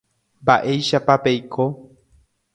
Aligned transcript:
Mba’éichapa 0.41 1.15
peiko. 1.23 1.63